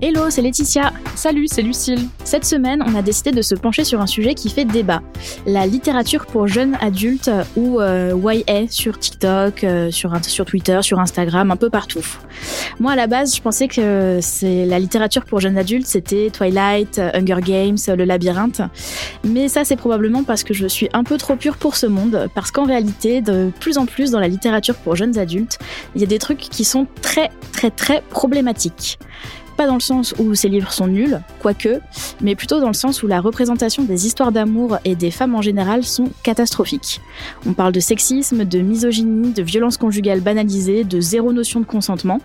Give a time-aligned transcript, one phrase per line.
[0.00, 0.92] Hello, c'est Laetitia.
[1.16, 2.06] Salut, c'est Lucille.
[2.22, 5.02] Cette semaine, on a décidé de se pencher sur un sujet qui fait débat.
[5.44, 11.00] La littérature pour jeunes adultes ou euh, YA sur TikTok, euh, sur, sur Twitter, sur
[11.00, 12.06] Instagram, un peu partout.
[12.78, 17.00] Moi, à la base, je pensais que c'est la littérature pour jeunes adultes, c'était Twilight,
[17.00, 18.62] Hunger Games, Le Labyrinthe.
[19.24, 22.28] Mais ça, c'est probablement parce que je suis un peu trop pure pour ce monde,
[22.36, 25.58] parce qu'en réalité, de plus en plus dans la littérature pour jeunes adultes,
[25.96, 29.00] il y a des trucs qui sont très, très, très problématiques
[29.58, 31.80] pas dans le sens où ces livres sont nuls, quoique,
[32.20, 35.42] mais plutôt dans le sens où la représentation des histoires d'amour et des femmes en
[35.42, 37.00] général sont catastrophiques.
[37.44, 42.20] On parle de sexisme, de misogynie, de violence conjugale banalisée, de zéro notion de consentement.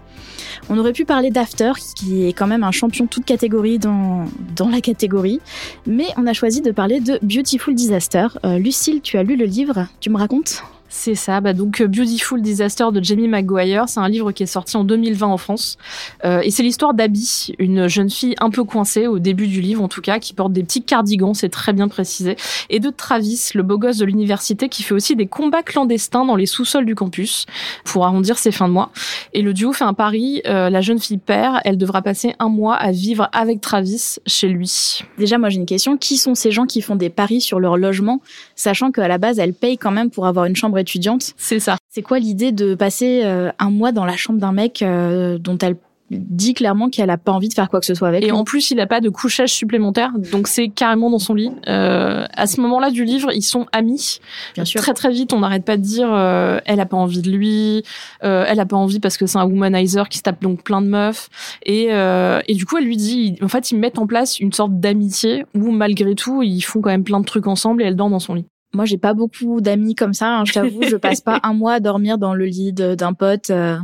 [0.70, 4.28] On aurait pu parler d'After, qui est quand même un champion toute catégorie dans,
[4.72, 5.42] la catégorie,
[5.88, 8.28] mais on a choisi de parler de Beautiful Disaster.
[8.46, 10.64] Euh, Lucille, tu as lu le livre, tu me racontes?
[10.94, 11.42] C'est ça.
[11.42, 14.84] Bah donc euh, Beautiful Disaster de Jamie McGuire, c'est un livre qui est sorti en
[14.84, 15.78] 2020 en France,
[16.24, 19.82] euh, et c'est l'histoire d'Abby, une jeune fille un peu coincée au début du livre
[19.82, 22.38] en tout cas, qui porte des petits cardigans, c'est très bien précisé,
[22.70, 26.36] et de Travis, le beau gosse de l'université, qui fait aussi des combats clandestins dans
[26.36, 27.48] les sous-sols du campus
[27.86, 28.92] pour arrondir ses fins de mois.
[29.34, 30.42] Et le duo fait un pari.
[30.46, 34.48] Euh, la jeune fille perd, elle devra passer un mois à vivre avec Travis chez
[34.48, 35.02] lui.
[35.18, 35.98] Déjà, moi j'ai une question.
[35.98, 38.22] Qui sont ces gens qui font des paris sur leur logement,
[38.56, 41.34] sachant qu'à la base elle paye quand même pour avoir une chambre étudiante.
[41.38, 41.78] C'est ça.
[41.90, 45.58] C'est quoi l'idée de passer euh, un mois dans la chambre d'un mec euh, dont
[45.58, 45.78] elle
[46.20, 48.24] dit clairement qu'elle a pas envie de faire quoi que ce soit avec.
[48.24, 51.52] Et en plus, il a pas de couchage supplémentaire, donc c'est carrément dans son lit.
[51.68, 54.20] Euh, à ce moment-là du livre, ils sont amis.
[54.56, 54.82] Bien sûr.
[54.82, 57.84] Très très vite, on n'arrête pas de dire euh, elle a pas envie de lui,
[58.24, 60.82] euh, elle a pas envie parce que c'est un womanizer qui se tape donc plein
[60.82, 61.30] de meufs.
[61.66, 64.54] Et, euh, et du coup, elle lui dit, en fait, ils mettent en place une
[64.54, 67.96] sorte d'amitié où malgré tout, ils font quand même plein de trucs ensemble et elle
[67.96, 68.46] dort dans son lit.
[68.74, 70.38] Moi, j'ai pas beaucoup d'amis comme ça.
[70.38, 73.50] Hein, je t'avoue, je passe pas un mois à dormir dans le lit d'un pote.
[73.50, 73.78] euh,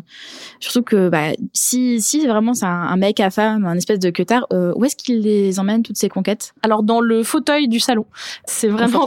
[0.59, 4.09] surtout que bah, si si vraiment c'est un, un mec à femme, un espèce de
[4.09, 6.53] queutard, euh, où est-ce qu'il les emmène toutes ces conquêtes?
[6.63, 8.05] Alors dans le fauteuil du salon,
[8.45, 9.05] c'est vraiment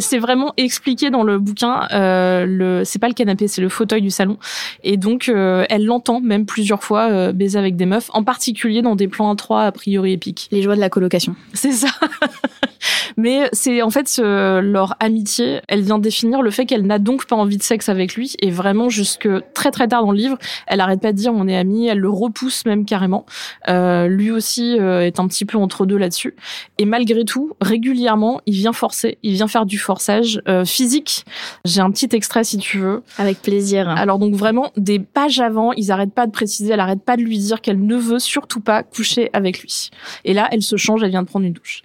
[0.00, 1.88] s'est vraiment expliqué dans le bouquin.
[1.92, 4.38] Euh, le c'est pas le canapé, c'est le fauteuil du salon.
[4.82, 8.82] Et donc euh, elle l'entend même plusieurs fois euh, baiser avec des meufs, en particulier
[8.82, 10.48] dans des plans à trois a priori épiques.
[10.50, 11.34] Les joies de la colocation.
[11.54, 11.88] C'est ça.
[13.16, 17.26] Mais c'est en fait ce- leur amitié, elle vient définir le fait qu'elle n'a donc
[17.26, 20.38] pas envie de sexe avec lui et vraiment jusque très très tard dans le livre,
[20.66, 23.26] elle arrête pas de dire on est amis, elle le repousse même carrément.
[23.68, 26.34] Euh, lui aussi euh, est un petit peu entre deux là-dessus
[26.78, 31.24] et malgré tout, régulièrement, il vient forcer, il vient faire du forçage euh, physique.
[31.64, 33.02] J'ai un petit extrait si tu veux.
[33.18, 33.88] Avec plaisir.
[33.88, 37.22] Alors donc vraiment des pages avant, ils arrêtent pas de préciser, elle arrête pas de
[37.22, 39.90] lui dire qu'elle ne veut surtout pas coucher avec lui.
[40.24, 41.82] Et là, elle se change, elle vient de prendre une douche.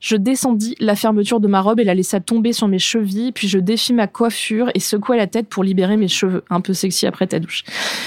[0.00, 3.48] Je descendis la fermeture de ma robe et la laissa tomber sur mes chevilles, puis
[3.48, 7.06] je défis ma coiffure et secouai la tête pour libérer mes cheveux, un peu sexy
[7.06, 7.64] après ta douche.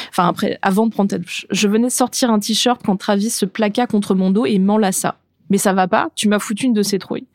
[0.09, 1.45] Enfin après, avant de prendre ta douche.
[1.49, 5.17] Je venais de sortir un t-shirt quand Travis se plaqua contre mon dos et m'enlaça.
[5.49, 7.27] Mais ça va pas, tu m'as foutu une de ces trouilles.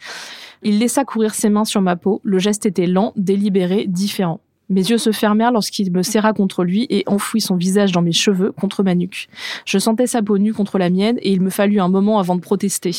[0.62, 4.40] Il laissa courir ses mains sur ma peau, le geste était lent, délibéré, différent.
[4.70, 8.12] Mes yeux se fermèrent lorsqu'il me serra contre lui et enfouit son visage dans mes
[8.12, 9.28] cheveux contre ma nuque.
[9.66, 12.34] Je sentais sa peau nue contre la mienne et il me fallut un moment avant
[12.34, 12.92] de protester.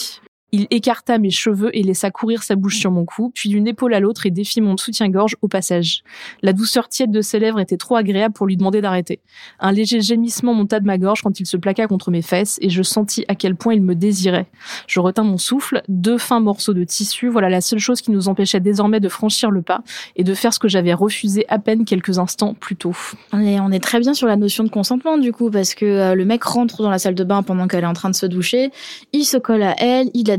[0.55, 3.93] Il écarta mes cheveux et laissa courir sa bouche sur mon cou, puis d'une épaule
[3.93, 6.01] à l'autre et défit mon soutien-gorge au passage.
[6.41, 9.19] La douceur tiède de ses lèvres était trop agréable pour lui demander d'arrêter.
[9.59, 12.69] Un léger gémissement monta de ma gorge quand il se plaqua contre mes fesses et
[12.69, 14.45] je sentis à quel point il me désirait.
[14.87, 18.29] Je retins mon souffle, deux fins morceaux de tissu, voilà la seule chose qui nous
[18.29, 19.83] empêchait désormais de franchir le pas
[20.15, 22.95] et de faire ce que j'avais refusé à peine quelques instants plus tôt.
[23.33, 26.23] On est, très bien sur la notion de consentement du coup, parce que euh, le
[26.23, 28.71] mec rentre dans la salle de bain pendant qu'elle est en train de se doucher,
[29.11, 30.37] il se colle à elle, il la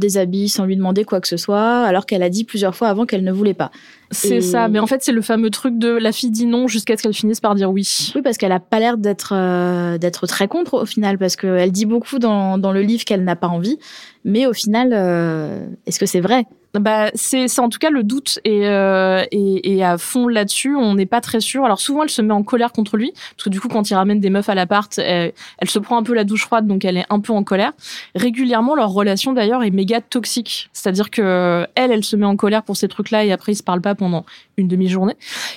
[0.48, 3.24] sans lui demander quoi que ce soit, alors qu'elle a dit plusieurs fois avant qu'elle
[3.24, 3.70] ne voulait pas.
[4.10, 6.68] C'est Et- ça, mais en fait c'est le fameux truc de la fille dit non
[6.68, 8.12] jusqu'à ce qu'elle finisse par dire oui.
[8.14, 11.72] Oui, parce qu'elle a pas l'air d'être euh, d'être très contre au final, parce qu'elle
[11.72, 13.78] dit beaucoup dans, dans le livre qu'elle n'a pas envie,
[14.24, 16.44] mais au final, euh, est-ce que c'est vrai?
[16.74, 20.76] Bah, c'est c'est en tout cas le doute et, euh, et, et à fond là-dessus,
[20.76, 21.64] on n'est pas très sûr.
[21.64, 23.94] Alors souvent, elle se met en colère contre lui parce que du coup, quand il
[23.94, 26.84] ramène des meufs à l'appart, elle, elle se prend un peu la douche froide, donc
[26.84, 27.72] elle est un peu en colère.
[28.14, 32.62] Régulièrement, leur relation d'ailleurs est méga toxique, c'est-à-dire que elle, elle se met en colère
[32.62, 34.24] pour ces trucs-là et après ils se parlent pas pendant
[34.56, 35.16] une demi-journée.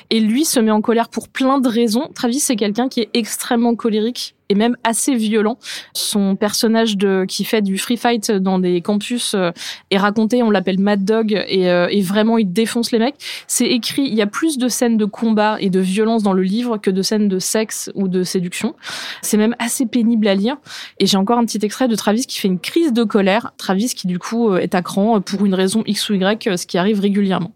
[0.09, 2.09] Et lui se met en colère pour plein de raisons.
[2.15, 5.57] Travis, c'est quelqu'un qui est extrêmement colérique et même assez violent.
[5.93, 9.51] Son personnage de qui fait du free fight dans des campus euh,
[9.91, 13.15] est raconté, on l'appelle Mad Dog et, euh, et vraiment il défonce les mecs.
[13.47, 16.43] C'est écrit, il y a plus de scènes de combat et de violence dans le
[16.43, 18.75] livre que de scènes de sexe ou de séduction.
[19.21, 20.57] C'est même assez pénible à lire.
[20.99, 23.53] Et j'ai encore un petit extrait de Travis qui fait une crise de colère.
[23.57, 26.57] Travis qui du coup euh, est à cran pour une raison X ou Y, euh,
[26.57, 27.51] ce qui arrive régulièrement.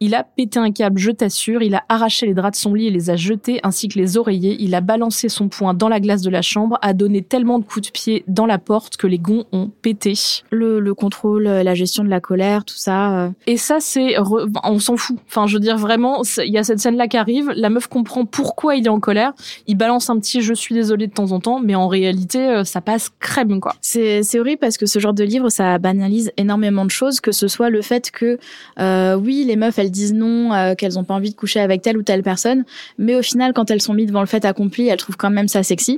[0.00, 1.62] Il a pété un câble, je t'assure.
[1.62, 4.16] Il a arraché les draps de son lit et les a jetés, ainsi que les
[4.16, 4.56] oreillers.
[4.60, 7.64] Il a balancé son poing dans la glace de la chambre, a donné tellement de
[7.64, 10.14] coups de pied dans la porte que les gonds ont pété.
[10.50, 13.18] le, le contrôle, la gestion de la colère, tout ça.
[13.26, 15.16] euh, Et ça, c'est, re- on s'en fout.
[15.28, 17.52] Enfin, je veux dire vraiment, il y a cette scène-là qui arrive.
[17.54, 19.32] La meuf comprend pourquoi il est en colère.
[19.66, 22.64] Il balance un petit "je suis désolé" de temps en temps, mais en réalité, euh,
[22.64, 23.74] ça passe crème quoi.
[23.80, 27.48] C'est horrible parce que ce genre de livre, ça banalise énormément de choses, que ce
[27.48, 28.38] soit le fait que,
[28.80, 31.82] euh, oui, les meufs, elles disent non, euh, qu'elles ont pas envie de coucher avec
[31.82, 32.64] telle ou telle personne,
[32.98, 35.48] mais au final, quand elles sont mises devant le fait accompli, elles trouvent quand même
[35.48, 35.97] ça sexy.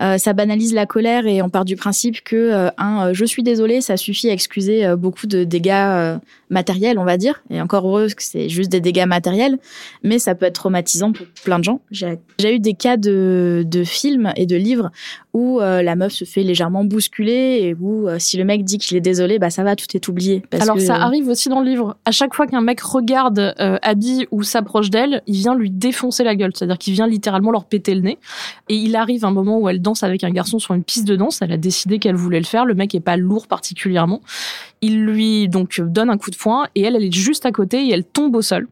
[0.00, 3.24] Euh, ça banalise la colère et on part du principe que euh, un euh, je
[3.24, 6.16] suis désolé, ça suffit à excuser euh, beaucoup de dégâts
[6.48, 7.42] matériels, on va dire.
[7.50, 9.58] Et encore heureux que c'est juste des dégâts matériels,
[10.02, 11.80] mais ça peut être traumatisant pour plein de gens.
[11.90, 14.90] J'ai eu des cas de, de films et de livres
[15.32, 19.00] où la meuf se fait légèrement bousculer et où si le mec dit qu'il est
[19.00, 20.42] désolé, bah ça va, tout est oublié.
[20.50, 21.96] Parce Alors que- ça arrive aussi dans le livre.
[22.04, 26.34] À chaque fois qu'un mec regarde Abby ou s'approche d'elle, il vient lui défoncer la
[26.34, 26.50] gueule.
[26.54, 28.18] C'est-à-dire qu'il vient littéralement leur péter le nez.
[28.68, 31.16] Et il arrive un moment où elle danse avec un garçon sur une piste de
[31.16, 31.42] danse.
[31.42, 32.64] Elle a décidé qu'elle voulait le faire.
[32.64, 34.20] Le mec est pas lourd particulièrement.
[34.82, 37.86] Il lui donc donne un coup de poing et elle, elle est juste à côté
[37.86, 38.68] et elle tombe au sol.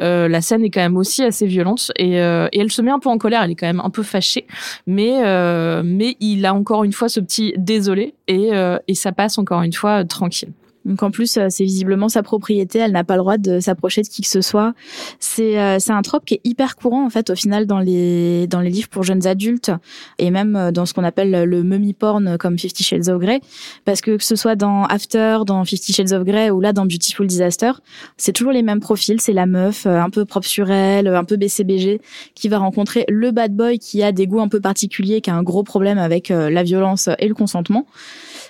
[0.00, 2.90] Euh, la scène est quand même aussi assez violente et, euh, et elle se met
[2.90, 3.42] un peu en colère.
[3.42, 4.46] Elle est quand même un peu fâchée,
[4.86, 8.50] mais euh, mais il a encore une fois ce petit désolé et
[8.88, 10.52] et ça passe encore une fois tranquille.
[10.84, 14.02] Donc en plus, euh, c'est visiblement sa propriété, elle n'a pas le droit de s'approcher
[14.02, 14.74] de qui que ce soit.
[15.18, 18.60] C'est euh, un trope qui est hyper courant en fait au final dans les dans
[18.60, 19.70] les livres pour jeunes adultes
[20.18, 23.40] et même euh, dans ce qu'on appelle le mummy porn comme Fifty Shades of Grey.
[23.84, 26.86] Parce que que ce soit dans After, dans Fifty Shades of Grey ou là dans
[26.86, 27.72] Beautiful Disaster,
[28.16, 31.24] c'est toujours les mêmes profils, c'est la meuf euh, un peu propre sur elle, un
[31.24, 32.00] peu BCBG
[32.34, 35.34] qui va rencontrer le bad boy qui a des goûts un peu particuliers, qui a
[35.34, 37.86] un gros problème avec la violence et le consentement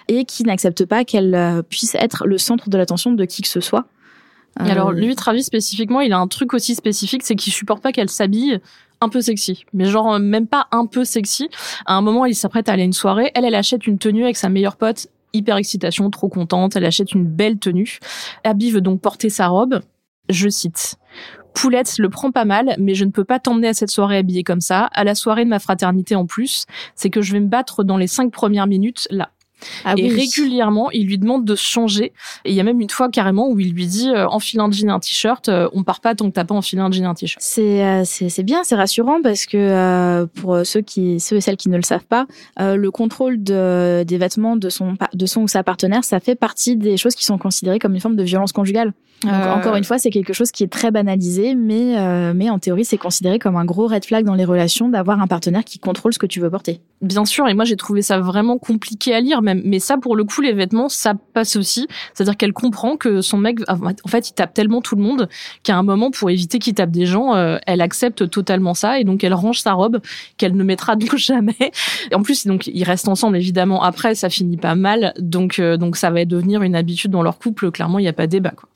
[0.09, 3.49] et qui n'accepte pas qu'elle euh, puisse être le centre de l'attention de qui que
[3.49, 3.87] ce soit.
[4.65, 7.83] Et alors Euh, lui, Travis spécifiquement, il a un truc aussi spécifique, c'est qu'il supporte
[7.83, 8.61] pas qu'elle s'habille
[9.01, 11.49] un peu sexy, mais genre euh, même pas un peu sexy.
[11.87, 14.25] À un moment, il s'apprête à aller à une soirée, elle, elle achète une tenue
[14.25, 17.99] avec sa meilleure pote, hyper excitation, trop contente, elle achète une belle tenue.
[18.45, 19.81] Abby veut donc porter sa robe.
[20.29, 20.97] Je cite.
[21.55, 24.45] Poulette le prend pas mal, mais je ne peux pas t'emmener à cette soirée habillée
[24.45, 26.67] comme ça, à la soirée de ma fraternité en plus.
[26.95, 29.31] C'est que je vais me battre dans les cinq premières minutes là.
[29.85, 30.21] Ah et oui.
[30.21, 32.12] régulièrement, il lui demande de se changer.
[32.45, 34.71] Et il y a même une fois carrément où il lui dit euh, enfile un
[34.71, 37.04] jean et un t-shirt, euh, on part pas tant que t'as pas enfilé un jean
[37.04, 37.42] et un t-shirt.
[37.42, 41.57] C'est euh, c'est bien, c'est rassurant parce que euh, pour ceux qui ceux et celles
[41.57, 42.26] qui ne le savent pas,
[42.61, 46.35] euh, le contrôle de, des vêtements de son de son ou sa partenaire, ça fait
[46.35, 48.92] partie des choses qui sont considérées comme une forme de violence conjugale.
[49.23, 52.50] Donc Euh, encore une fois, c'est quelque chose qui est très banalisé, mais euh, mais
[52.50, 55.64] en théorie, c'est considéré comme un gros red flag dans les relations d'avoir un partenaire
[55.64, 56.81] qui contrôle ce que tu veux porter.
[57.00, 59.62] Bien sûr, et moi j'ai trouvé ça vraiment compliqué à lire, même même.
[59.64, 61.87] Mais ça, pour le coup, les vêtements, ça passe aussi.
[62.14, 65.29] C'est-à-dire qu'elle comprend que son mec, en fait, il tape tellement tout le monde
[65.62, 69.05] qu'à un moment, pour éviter qu'il tape des gens, euh, elle accepte totalement ça et
[69.05, 70.00] donc elle range sa robe
[70.37, 71.73] qu'elle ne mettra donc jamais.
[72.11, 73.83] Et en plus, donc ils restent ensemble évidemment.
[73.83, 77.38] Après, ça finit pas mal, donc euh, donc ça va devenir une habitude dans leur
[77.38, 77.71] couple.
[77.71, 78.50] Clairement, il n'y a pas de débat.
[78.50, 78.69] Quoi.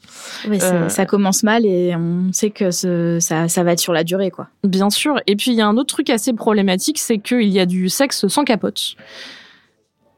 [0.49, 3.93] Oui, Euh, ça commence mal et on sait que ce- ça, ça va être sur
[3.93, 4.49] la durée, quoi.
[4.65, 5.21] Bien sûr.
[5.27, 7.89] Et puis il y a un autre truc assez problématique, c'est qu'il y a du
[7.89, 8.97] sexe sans capote.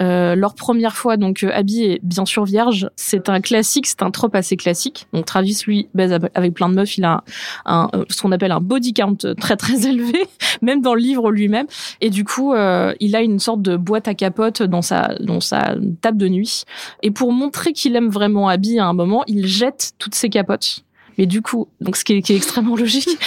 [0.01, 2.89] Euh, leur première fois, donc euh, Abby est bien sûr vierge.
[2.95, 5.07] C'est un classique, c'est un trope assez classique.
[5.13, 6.99] Donc Travis, lui, baise avec plein de meufs.
[6.99, 7.25] Il a
[7.67, 10.25] un, ce qu'on appelle un body count très très élevé,
[10.63, 11.67] même dans le livre lui-même.
[12.01, 15.41] Et du coup, euh, il a une sorte de boîte à capote dans sa dans
[15.41, 16.65] sa table de nuit.
[17.03, 20.85] Et pour montrer qu'il aime vraiment Abby, à un moment, il jette toutes ses capotes.
[21.19, 23.19] Mais du coup, donc ce qui est, qui est extrêmement logique.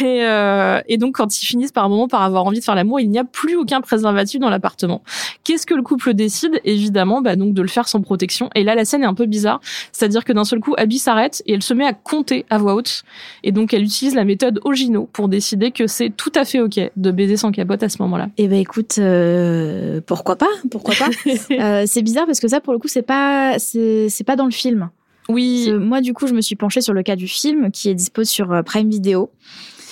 [0.00, 2.74] Et, euh, et donc, quand ils finissent par un moment par avoir envie de faire
[2.74, 5.02] l'amour, il n'y a plus aucun préservatif dans l'appartement.
[5.44, 6.60] Qu'est-ce que le couple décide?
[6.64, 8.50] Évidemment, bah, donc de le faire sans protection.
[8.54, 9.60] Et là, la scène est un peu bizarre.
[9.92, 12.74] C'est-à-dire que d'un seul coup, Abby s'arrête et elle se met à compter à voix
[12.74, 13.02] haute.
[13.42, 16.78] Et donc, elle utilise la méthode Ogino pour décider que c'est tout à fait OK
[16.94, 18.28] de baiser sans capote à ce moment-là.
[18.36, 20.50] Eh ben écoute, euh, pourquoi pas?
[20.70, 21.08] Pourquoi pas?
[21.50, 24.44] Euh, C'est bizarre parce que ça, pour le coup, c'est pas, c'est c'est pas dans
[24.44, 24.90] le film.
[25.30, 27.94] Oui, Moi, du coup, je me suis penchée sur le cas du film qui est
[27.94, 29.30] dispo sur euh, Prime Video.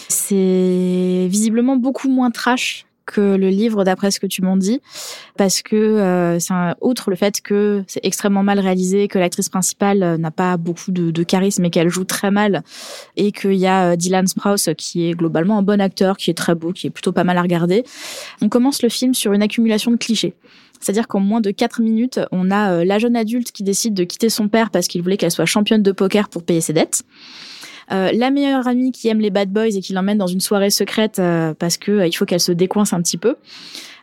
[0.08, 4.80] C'est visiblement beaucoup moins trash que le livre d'après ce que tu m'en dis
[5.36, 10.02] parce que euh, c'est outre le fait que c'est extrêmement mal réalisé que l'actrice principale
[10.02, 12.62] euh, n'a pas beaucoup de, charisme et qu'elle joue très mal
[13.16, 16.34] et qu'il y a euh, Dylan Sprouse qui est globalement un bon acteur qui est
[16.34, 17.84] très beau qui est plutôt pas mal à regarder
[18.42, 20.34] on commence le film sur une accumulation de clichés
[20.80, 24.04] c'est-à-dire qu'en moins de 4 minutes, on a euh, la jeune adulte qui décide de
[24.04, 27.02] quitter son père parce qu'il voulait qu'elle soit championne de poker pour payer ses dettes.
[27.92, 30.70] Euh, la meilleure amie qui aime les bad boys et qui l'emmène dans une soirée
[30.70, 33.36] secrète euh, parce que euh, il faut qu'elle se décoince un petit peu.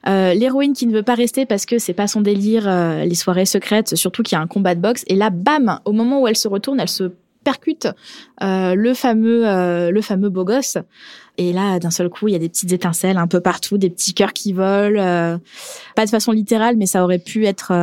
[0.08, 2.70] Euh, L'héroïne qui ne veut pas rester parce que c'est pas son délire,
[3.04, 5.04] les soirées secrètes, surtout qu'il y a un combat de boxe.
[5.08, 7.12] Et là, bam, au moment où elle se retourne, elle se
[7.44, 7.88] percute
[8.42, 9.42] le fameux
[9.90, 10.78] le fameux beau gosse.
[11.40, 13.90] Et là, d'un seul coup, il y a des petites étincelles un peu partout, des
[13.90, 15.40] petits cœurs qui volent.
[15.96, 17.74] pas de façon littérale, mais ça aurait pu être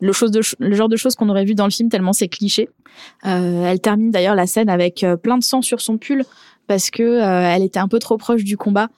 [0.00, 2.28] le, chose de, le genre de choses qu'on aurait vu dans le film tellement c'est
[2.28, 2.68] cliché.
[3.26, 6.24] Euh, elle termine d'ailleurs la scène avec euh, plein de sang sur son pull
[6.66, 8.88] parce que euh, elle était un peu trop proche du combat.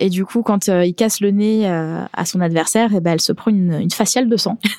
[0.00, 3.12] Et du coup, quand euh, il casse le nez euh, à son adversaire, eh ben,
[3.12, 4.58] elle se prend une, une faciale de sang.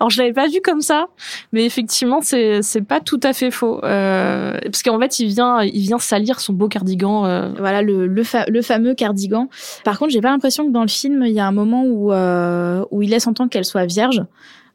[0.00, 1.06] Alors je l'avais pas vu comme ça,
[1.52, 5.62] mais effectivement c'est c'est pas tout à fait faux euh, parce qu'en fait il vient
[5.62, 7.52] il vient salir son beau cardigan.
[7.58, 9.48] Voilà le, le, fa- le fameux cardigan.
[9.84, 12.12] Par contre, j'ai pas l'impression que dans le film, il y a un moment où,
[12.12, 14.22] euh, où il laisse entendre qu'elle soit vierge.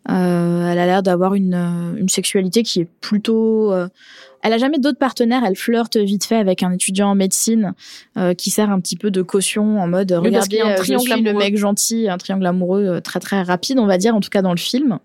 [0.09, 3.71] Euh, elle a l'air d'avoir une, euh, une sexualité qui est plutôt.
[3.71, 3.87] euh,
[4.41, 5.43] elle a jamais d'autres partenaires.
[5.45, 7.73] Elle flirte vite fait avec un étudiant en médecine
[8.17, 10.81] euh, qui sert un petit peu de caution en mode Oui, regardez, un euh, je
[10.81, 11.43] triangle suis le amoureux.
[11.45, 14.41] mec gentil, un triangle amoureux euh, très très rapide, on va dire en tout cas
[14.41, 14.99] dans le film.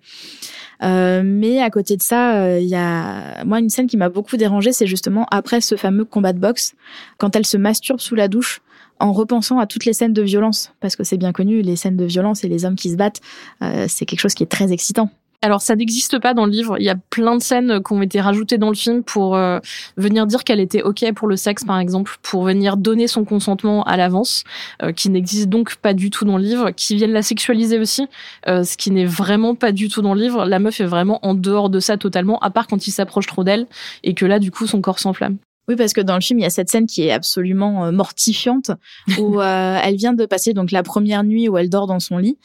[0.83, 4.37] Euh, mais à côté de ça, il y a moi une scène qui m'a beaucoup
[4.37, 6.75] dérangée, c'est justement après ce fameux combat de boxe,
[7.19, 8.61] quand elle se masturbe sous la douche
[9.01, 11.97] en repensant à toutes les scènes de violence, parce que c'est bien connu, les scènes
[11.97, 13.21] de violence et les hommes qui se battent,
[13.63, 15.11] euh, c'est quelque chose qui est très excitant.
[15.41, 16.77] Alors ça n'existe pas dans le livre.
[16.81, 19.61] Il y a plein de scènes qui ont été rajoutées dans le film pour euh,
[19.97, 23.85] venir dire qu'elle était ok pour le sexe, par exemple, pour venir donner son consentement
[23.85, 24.43] à l'avance,
[24.83, 28.09] euh, qui n'existe donc pas du tout dans le livre, qui viennent la sexualiser aussi,
[28.49, 30.45] euh, ce qui n'est vraiment pas du tout dans le livre.
[30.45, 33.45] La meuf est vraiment en dehors de ça totalement, à part quand il s'approche trop
[33.45, 33.69] d'elle
[34.03, 35.37] et que là, du coup, son corps s'enflamme.
[35.69, 37.93] Oui, parce que dans le film, il y a cette scène qui est absolument euh,
[37.93, 38.71] mortifiante,
[39.19, 42.17] où euh, elle vient de passer donc la première nuit où elle dort dans son
[42.17, 42.39] lit,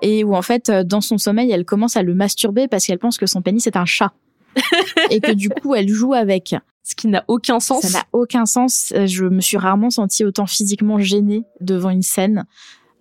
[0.00, 2.98] et où en fait, euh, dans son sommeil, elle commence à le masturber parce qu'elle
[2.98, 4.12] pense que son pénis est un chat.
[5.10, 6.56] et que du coup, elle joue avec.
[6.82, 7.82] Ce qui n'a aucun sens.
[7.82, 8.92] Ça n'a aucun sens.
[9.04, 12.46] Je me suis rarement sentie autant physiquement gênée devant une scène.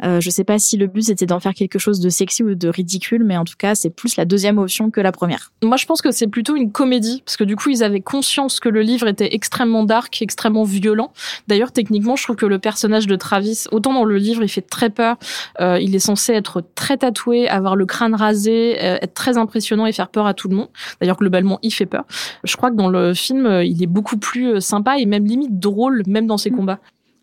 [0.04, 2.56] Euh, je sais pas si le but c'était d'en faire quelque chose de sexy ou
[2.56, 5.52] de ridicule, mais en tout cas, c'est plus la deuxième option que la première.
[5.64, 8.60] Moi, je pense que c'est plutôt une comédie, parce que du coup, ils avaient conscience
[8.60, 11.12] que le livre était extrêmement dark, extrêmement violent.
[11.48, 14.62] D'ailleurs, techniquement, je trouve que le personnage de Travis, autant dans le livre, il fait
[14.62, 15.18] très peur.
[15.60, 19.86] Euh, il est censé être très tatoué, avoir le crâne rasé, euh, être très impressionnant
[19.86, 20.70] et faire peur à tout le monde.
[21.02, 22.06] D'ailleurs, globalement, il fait peur.
[22.44, 25.26] Je crois que dans le film, euh, il est beaucoup plus euh, sympa et même
[25.26, 26.56] limite drôle, même dans ses Mm.
[26.56, 26.80] combats.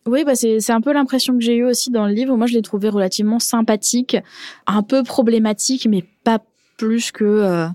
[0.07, 2.37] Oui, bah c'est un peu l'impression que j'ai eue aussi dans le livre.
[2.37, 4.17] Moi, je l'ai trouvé relativement sympathique,
[4.67, 6.39] un peu problématique, mais pas
[6.77, 7.67] plus que euh,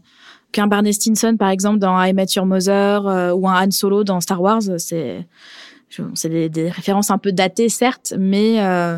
[0.52, 4.04] qu'un Barney Stinson, par exemple, dans I Met Your Mother, euh, ou un Han Solo
[4.04, 4.62] dans Star Wars.
[4.78, 5.26] C'est
[6.14, 8.98] c'est des, des références un peu datées, certes, mais euh,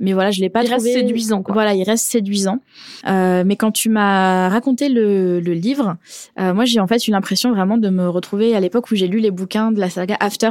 [0.00, 1.52] mais voilà, je l'ai pas Il reste trouvé séduisant, quoi.
[1.52, 2.60] Voilà, il reste séduisant.
[3.06, 5.96] Euh, mais quand tu m'as raconté le, le livre,
[6.40, 9.06] euh, moi j'ai en fait eu l'impression vraiment de me retrouver à l'époque où j'ai
[9.06, 10.50] lu les bouquins de la saga After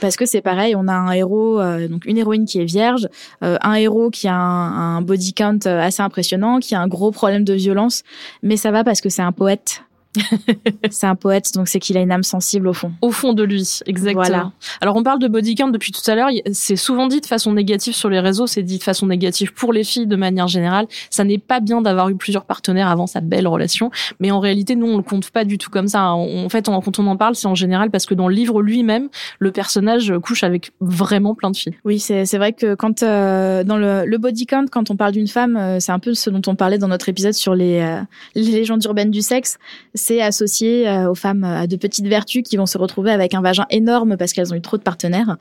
[0.00, 3.08] parce que c'est pareil, on a un héros, euh, donc une héroïne qui est vierge,
[3.44, 6.88] euh, un héros qui a un, un body count euh, assez impressionnant, qui a un
[6.88, 8.02] gros problème de violence,
[8.42, 9.82] mais ça va parce que c'est un poète
[10.90, 12.92] c'est un poète, donc c'est qu'il a une âme sensible au fond.
[13.00, 14.24] Au fond de lui, exactement.
[14.24, 14.52] Voilà.
[14.80, 17.52] Alors on parle de body count depuis tout à l'heure, c'est souvent dit de façon
[17.52, 20.86] négative sur les réseaux, c'est dit de façon négative pour les filles de manière générale.
[21.10, 24.76] Ça n'est pas bien d'avoir eu plusieurs partenaires avant sa belle relation, mais en réalité
[24.76, 26.12] nous on le compte pas du tout comme ça.
[26.12, 29.08] En fait, quand on en parle, c'est en général parce que dans le livre lui-même,
[29.38, 31.74] le personnage couche avec vraiment plein de filles.
[31.84, 35.28] Oui, c'est vrai que quand euh, dans le, le body count, quand on parle d'une
[35.28, 38.00] femme, euh, c'est un peu ce dont on parlait dans notre épisode sur les, euh,
[38.34, 39.58] les légendes urbaines du sexe.
[40.00, 43.42] C'est associé euh, aux femmes à de petites vertus qui vont se retrouver avec un
[43.42, 45.36] vagin énorme parce qu'elles ont eu trop de partenaires.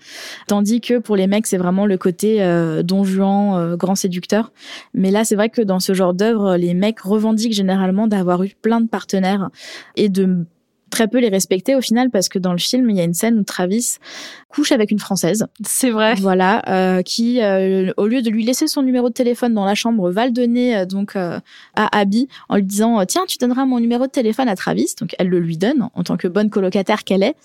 [0.47, 4.51] Tandis que pour les mecs, c'est vraiment le côté euh, don Juan, euh, grand séducteur.
[4.93, 8.51] Mais là, c'est vrai que dans ce genre d'œuvre, les mecs revendiquent généralement d'avoir eu
[8.61, 9.49] plein de partenaires
[9.95, 10.45] et de
[10.89, 13.13] très peu les respecter au final parce que dans le film, il y a une
[13.13, 13.97] scène où Travis
[14.49, 15.45] couche avec une française.
[15.65, 16.15] C'est vrai.
[16.15, 19.75] Voilà, euh, qui, euh, au lieu de lui laisser son numéro de téléphone dans la
[19.75, 21.39] chambre, va le donner euh, donc euh,
[21.75, 24.95] à Abby en lui disant euh, tiens, tu donneras mon numéro de téléphone à Travis.
[24.99, 27.35] Donc elle le lui donne en tant que bonne colocataire qu'elle est.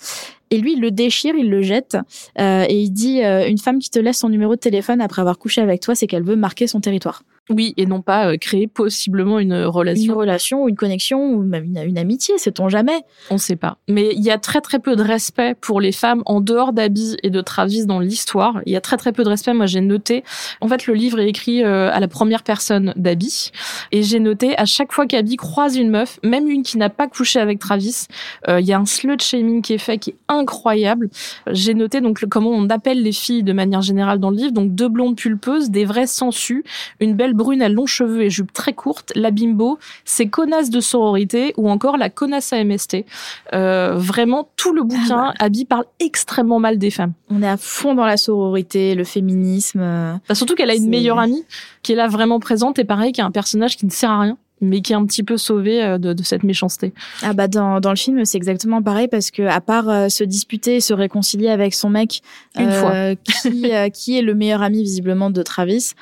[0.50, 1.96] Et lui, il le déchire, il le jette
[2.38, 5.20] euh, et il dit euh, une femme qui te laisse son numéro de téléphone après
[5.20, 7.22] avoir couché avec toi, c'est qu'elle veut marquer son territoire.
[7.50, 10.16] Oui, et non pas euh, créer possiblement une Une relation.
[10.16, 13.02] relation ou une connexion ou même une, une amitié, sait-on jamais.
[13.30, 13.76] On sait pas.
[13.86, 17.16] Mais il y a très très peu de respect pour les femmes en dehors d'Abby
[17.22, 18.60] et de Travis dans l'histoire.
[18.64, 19.52] Il y a très très peu de respect.
[19.52, 20.24] Moi, j'ai noté.
[20.62, 23.50] En fait, le livre est écrit euh, à la première personne d'Abby.
[23.92, 27.08] Et j'ai noté à chaque fois qu'Abby croise une meuf, même une qui n'a pas
[27.08, 28.06] couché avec Travis,
[28.48, 31.10] euh, il y a un slut shaming qui est fait qui est incroyable.
[31.50, 34.52] J'ai noté donc le- comment on appelle les filles de manière générale dans le livre.
[34.52, 36.64] Donc deux blondes pulpeuses, des vraies sangsues,
[37.00, 40.80] une belle brune à longs cheveux et jupe très courte, la bimbo, ces connasses de
[40.80, 43.04] sororité ou encore la connasse à MST.
[43.52, 47.12] Euh, vraiment, tout le bouquin, Abby parle extrêmement mal des femmes.
[47.30, 49.80] On est à fond dans la sororité, le féminisme.
[49.82, 51.44] euh, Enfin, surtout qu'elle a une meilleure amie
[51.82, 54.20] qui est là vraiment présente et pareil, qui est un personnage qui ne sert à
[54.20, 56.92] rien mais qui est un petit peu sauvé euh, de, de cette méchanceté.
[57.22, 60.24] Ah bah dans, dans le film c'est exactement pareil parce que à part euh, se
[60.24, 62.22] disputer et se réconcilier avec son mec
[62.58, 65.92] Une euh, qui euh, qui est le meilleur ami visiblement de Travis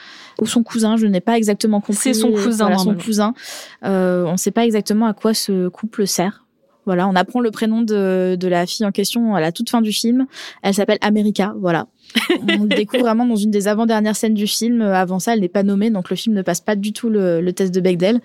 [0.41, 2.15] ou son cousin je n'ai pas exactement compris.
[2.15, 3.35] C'est son cousin, voilà, son cousin.
[3.83, 6.42] On ne sait pas exactement à quoi ce couple sert
[6.87, 9.81] voilà on apprend le prénom de, de la fille en question à la toute fin
[9.81, 10.27] du film.
[10.63, 11.87] Elle s'appelle America voilà.
[12.59, 14.83] On le découvre vraiment dans une des avant-dernières scènes du film.
[14.83, 17.41] Avant ça elle n'est pas nommée donc le film ne passe pas du tout le,
[17.41, 18.21] le test de Bechdel.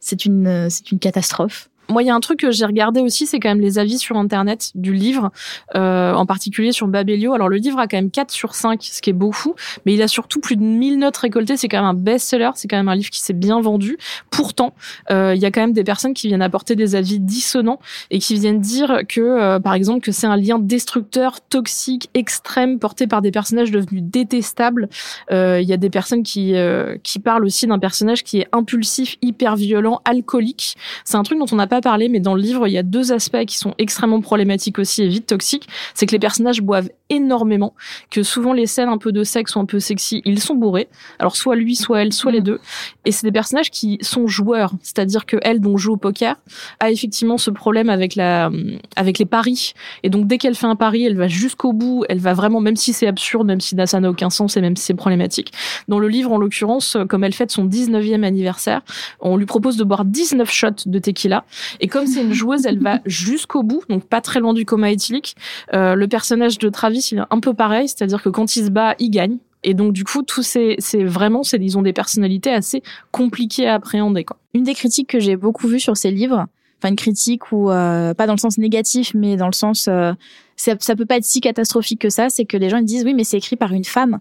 [0.00, 3.26] C'est une c'est une catastrophe Moi, il y a un truc que j'ai regardé aussi,
[3.26, 5.30] c'est quand même les avis sur Internet du livre,
[5.74, 7.34] euh, en particulier sur Babelio.
[7.34, 10.02] Alors, le livre a quand même 4 sur 5, ce qui est beaucoup, mais il
[10.02, 11.56] a surtout plus de 1000 notes récoltées.
[11.56, 13.98] C'est quand même un best-seller, c'est quand même un livre qui s'est bien vendu.
[14.30, 14.74] Pourtant,
[15.10, 18.18] euh, il y a quand même des personnes qui viennent apporter des avis dissonants et
[18.18, 23.06] qui viennent dire que, euh, par exemple, que c'est un lien destructeur, toxique, extrême, porté
[23.06, 24.88] par des personnages devenus détestables.
[25.30, 28.48] Euh, Il y a des personnes qui, euh, qui parlent aussi d'un personnage qui est
[28.52, 30.76] impulsif, hyper violent, alcoolique.
[31.04, 32.84] C'est un truc dont on n'a pas parlé, mais dans le livre, il y a
[32.84, 35.66] deux aspects qui sont extrêmement problématiques aussi et vite toxiques.
[35.94, 37.74] C'est que les personnages boivent énormément,
[38.10, 40.88] que souvent les scènes un peu de sexe ou un peu sexy, ils sont bourrés.
[41.18, 42.60] Alors soit lui, soit elle, soit les deux.
[43.04, 46.36] Et c'est des personnages qui sont joueurs, c'est-à-dire que elle, dont joue au poker,
[46.78, 48.50] a effectivement ce problème avec la,
[48.94, 49.74] avec les paris.
[50.04, 52.04] Et donc dès qu'elle fait un pari, elle va jusqu'au bout.
[52.08, 54.76] Elle va vraiment, même si c'est absurde, même si ça n'a aucun sens et même
[54.76, 55.52] si c'est problématique.
[55.88, 58.82] Dans le livre, en l'occurrence, comme elle fête son 19e anniversaire,
[59.20, 61.44] on lui propose de boire 19 shots de tequila.
[61.80, 64.90] Et comme c'est une joueuse, elle va jusqu'au bout, donc pas très loin du coma
[64.90, 65.36] éthylique.
[65.72, 68.70] Euh, le personnage de Travis, il est un peu pareil, c'est-à-dire que quand il se
[68.70, 69.38] bat, il gagne.
[69.64, 73.66] Et donc du coup, tous ces, c'est vraiment, c'est ils ont des personnalités assez compliquées
[73.66, 74.24] à appréhender.
[74.24, 74.36] Quoi.
[74.52, 76.46] une des critiques que j'ai beaucoup vues sur ces livres,
[76.78, 80.12] enfin une critique où euh, pas dans le sens négatif, mais dans le sens euh,
[80.56, 83.04] ça, ça peut pas être si catastrophique que ça, c'est que les gens ils disent
[83.04, 84.20] oui mais c'est écrit par une femme,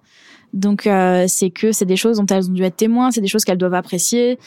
[0.54, 3.28] donc euh, c'est que c'est des choses dont elles ont dû être témoins, c'est des
[3.28, 4.38] choses qu'elles doivent apprécier.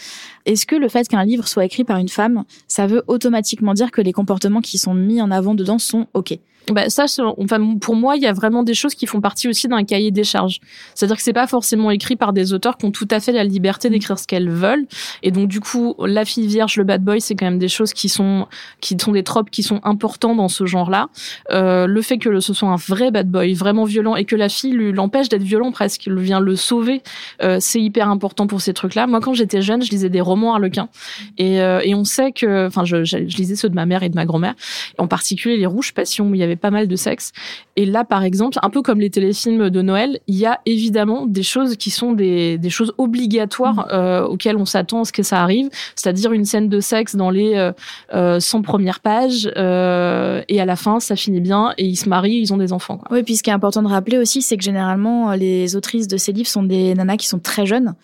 [0.47, 3.91] Est-ce que le fait qu'un livre soit écrit par une femme, ça veut automatiquement dire
[3.91, 6.39] que les comportements qui sont mis en avant dedans sont ok?
[6.73, 7.05] Bah ça,
[7.39, 10.11] enfin pour moi, il y a vraiment des choses qui font partie aussi d'un cahier
[10.11, 10.61] des charges.
[10.95, 13.45] C'est-à-dire que c'est pas forcément écrit par des auteurs qui ont tout à fait la
[13.45, 14.85] liberté d'écrire ce qu'elles veulent.
[15.23, 17.93] Et donc du coup, la fille vierge, le bad boy, c'est quand même des choses
[17.93, 18.49] qui sont
[18.81, 21.09] qui sont des tropes qui sont importants dans ce genre-là.
[21.53, 24.49] Euh, le fait que ce soit un vrai bad boy, vraiment violent, et que la
[24.49, 27.03] fille l'empêche d'être violent presque, il vient le sauver,
[27.43, 29.07] euh, c'est hyper important pour ces trucs-là.
[29.07, 30.89] Moi, quand j'étais jeune, je lisais des romans harlequins,
[31.37, 34.03] et, euh, et on sait que, enfin, je, je, je lisais ceux de ma mère
[34.03, 34.55] et de ma grand-mère,
[34.97, 37.33] en particulier les Rouges Passions où il y avait pas mal de sexe.
[37.77, 41.27] Et là, par exemple, un peu comme les téléfilms de Noël, il y a évidemment
[41.27, 45.23] des choses qui sont des, des choses obligatoires euh, auxquelles on s'attend à ce que
[45.23, 47.73] ça arrive, c'est-à-dire une scène de sexe dans les euh,
[48.15, 52.09] euh 100 premières pages, euh, et à la fin, ça finit bien, et ils se
[52.09, 52.97] marient, ils ont des enfants.
[52.97, 53.09] Quoi.
[53.11, 56.17] Oui, puis ce qui est important de rappeler aussi, c'est que généralement, les autrices de
[56.17, 57.95] ces livres sont des nanas qui sont très jeunes.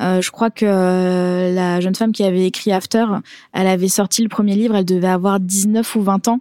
[0.00, 3.04] Euh, je crois que euh, la jeune femme qui avait écrit After,
[3.52, 6.40] elle avait sorti le premier livre, elle devait avoir 19 ou 20 ans.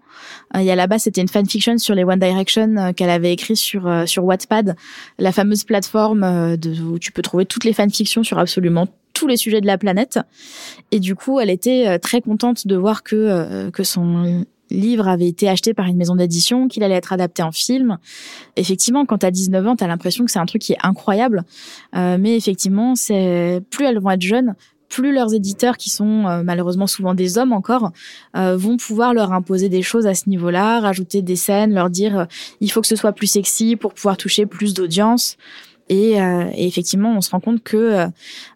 [0.55, 3.55] Euh, et à la base, c'était une fanfiction sur les One Direction qu'elle avait écrit
[3.55, 4.75] sur sur Wattpad,
[5.19, 9.37] la fameuse plateforme de, où tu peux trouver toutes les fanfictions sur absolument tous les
[9.37, 10.19] sujets de la planète.
[10.91, 15.47] Et du coup, elle était très contente de voir que que son livre avait été
[15.47, 17.97] acheté par une maison d'édition, qu'il allait être adapté en film.
[18.55, 21.43] Effectivement, quand t'as 19 ans, t'as l'impression que c'est un truc qui est incroyable.
[21.95, 24.55] Euh, mais effectivement, c'est plus elles vont être jeunes,
[24.89, 27.91] plus leurs éditeurs, qui sont euh, malheureusement souvent des hommes encore,
[28.36, 32.27] euh, vont pouvoir leur imposer des choses à ce niveau-là, rajouter des scènes, leur dire
[32.60, 35.38] il faut que ce soit plus sexy pour pouvoir toucher plus d'audience.
[35.91, 38.08] Et, euh, et, effectivement, on se rend compte que euh,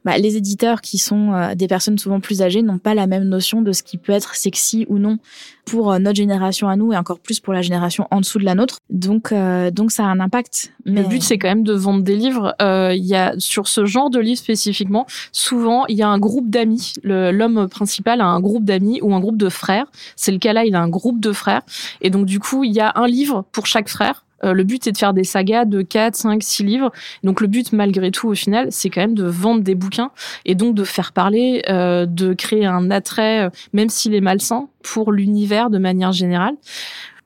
[0.06, 3.26] bah, les éditeurs qui sont euh, des personnes souvent plus âgées n'ont pas la même
[3.26, 5.18] notion de ce qui peut être sexy ou non
[5.66, 8.56] pour notre génération à nous et encore plus pour la génération en dessous de la
[8.56, 8.78] nôtre.
[8.92, 9.34] Donc,
[9.74, 10.72] donc ça a un impact.
[10.86, 11.02] Mais...
[11.02, 12.54] Le but, c'est quand même de vendre des livres.
[12.60, 16.52] Il y a sur ce genre de livre spécifiquement, souvent il y a un groupe
[16.52, 16.94] d'amis.
[17.04, 19.88] L'homme principal a un groupe d'amis ou un groupe de frères.
[20.16, 21.64] C'est le cas là, il a un groupe de frères.
[22.00, 24.84] Et donc du coup, il y a un livre pour chaque frère euh, le but,
[24.84, 26.92] c'est de faire des sagas de 4, 5, 6 livres.
[27.24, 30.12] Donc le but, malgré tout, au final, c'est quand même de vendre des bouquins
[30.46, 34.68] et donc de faire parler, euh, de créer un attrait, euh, même s'il est malsain,
[34.84, 36.56] pour l'univers de manière générale.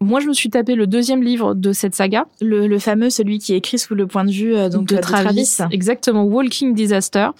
[0.01, 3.53] Moi, je me suis tapé le deuxième livre de cette saga, le, fameux, celui qui
[3.53, 5.57] est écrit sous le point de vue donc, de, Travis.
[5.71, 7.31] Exactement, Walking Disaster.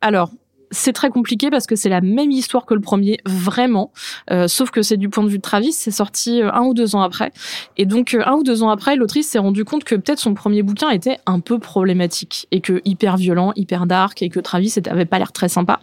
[0.00, 0.30] Alors,
[0.74, 3.92] c'est très compliqué parce que c'est la même histoire que le premier, vraiment.
[4.30, 6.74] Euh, sauf que c'est du point de vue de Travis, c'est sorti euh, un ou
[6.74, 7.32] deux ans après.
[7.76, 10.34] Et donc, euh, un ou deux ans après, l'autrice s'est rendue compte que peut-être son
[10.34, 14.74] premier bouquin était un peu problématique et que hyper violent, hyper dark et que Travis
[14.90, 15.80] avait pas l'air très sympa.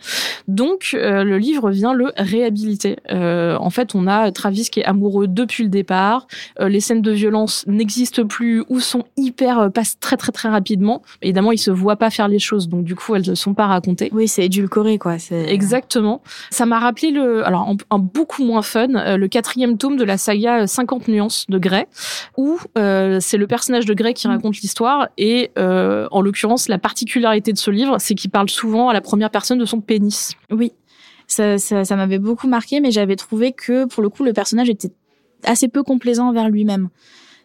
[0.47, 2.97] Donc, le livre vient le réhabiliter.
[3.09, 6.27] en fait, on a Travis qui est amoureux depuis le départ.
[6.59, 11.01] les scènes de violence n'existent plus ou sont hyper, passent très très très rapidement.
[11.21, 13.67] Évidemment, il se voit pas faire les choses, donc du coup, elles ne sont pas
[13.67, 14.09] racontées.
[14.11, 15.17] Oui, c'est édulcoré quoi.
[15.31, 16.21] Exactement.
[16.49, 20.17] Ça m'a rappelé le, alors un, beaucoup moins fun, euh, le quatrième tome de la
[20.17, 21.87] saga 50 euh, nuances de Grey,
[22.37, 24.31] où euh, c'est le personnage de Grey qui mm.
[24.31, 28.93] raconte l'histoire et en l'occurrence la particularité de ce livre, c'est qu'il parle souvent à
[28.93, 30.33] la première personne de son pénis.
[30.49, 30.73] Oui.
[31.27, 34.69] Ça, ça, ça m'avait beaucoup marqué, mais j'avais trouvé que pour le coup le personnage
[34.69, 34.91] était
[35.43, 36.89] assez peu complaisant envers lui-même.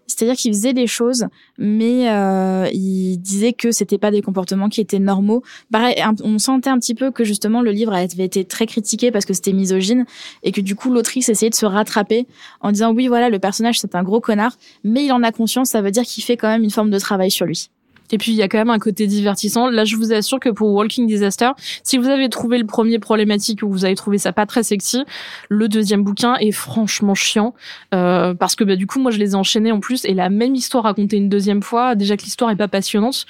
[0.07, 1.27] C'est-à-dire qu'il faisait des choses,
[1.59, 5.43] mais euh, il disait que c'était pas des comportements qui étaient normaux.
[5.73, 9.25] Pareil, on sentait un petit peu que justement le livre avait été très critiqué parce
[9.25, 10.05] que c'était misogyne
[10.43, 12.27] et que du coup l'autrice essayait de se rattraper
[12.61, 15.71] en disant oui voilà le personnage c'est un gros connard, mais il en a conscience,
[15.71, 17.71] ça veut dire qu'il fait quand même une forme de travail sur lui.
[18.13, 19.69] Et puis il y a quand même un côté divertissant.
[19.69, 21.51] Là, je vous assure que pour Walking Disaster,
[21.83, 25.05] si vous avez trouvé le premier problématique ou vous avez trouvé ça pas très sexy,
[25.49, 27.55] le deuxième bouquin est franchement chiant
[27.95, 30.29] euh, parce que bah, du coup, moi, je les ai enchaînés en plus et la
[30.29, 33.27] même histoire racontée une deuxième fois, déjà que l'histoire est pas passionnante.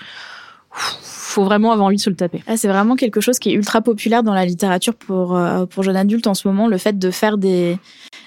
[0.70, 2.42] faut vraiment avoir envie de se le taper.
[2.46, 5.82] Ah, c'est vraiment quelque chose qui est ultra populaire dans la littérature pour euh, pour
[5.82, 7.78] jeunes adultes en ce moment, le fait de faire des